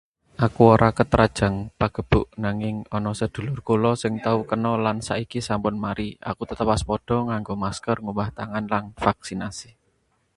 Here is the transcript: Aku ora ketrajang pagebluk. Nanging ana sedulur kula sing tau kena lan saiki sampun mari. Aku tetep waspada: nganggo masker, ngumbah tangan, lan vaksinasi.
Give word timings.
Aku 0.45 0.61
ora 0.73 0.89
ketrajang 0.99 1.57
pagebluk. 1.79 2.25
Nanging 2.43 2.77
ana 2.97 3.11
sedulur 3.19 3.59
kula 3.67 3.91
sing 4.01 4.13
tau 4.25 4.39
kena 4.49 4.73
lan 4.85 4.97
saiki 5.07 5.39
sampun 5.47 5.75
mari. 5.85 6.09
Aku 6.31 6.41
tetep 6.49 6.65
waspada: 6.71 7.17
nganggo 7.27 7.53
masker, 7.63 7.97
ngumbah 8.01 8.29
tangan, 8.37 8.65
lan 8.73 8.83
vaksinasi. 9.05 9.69